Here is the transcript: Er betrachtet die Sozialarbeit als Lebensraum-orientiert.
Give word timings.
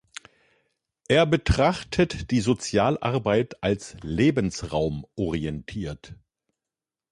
Er 1.09 1.27
betrachtet 1.27 2.31
die 2.31 2.41
Sozialarbeit 2.41 3.61
als 3.61 3.95
Lebensraum-orientiert. 4.01 6.15